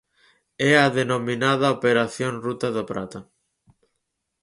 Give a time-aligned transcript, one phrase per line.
[0.69, 3.19] É a denominada operación Ruta da Prata.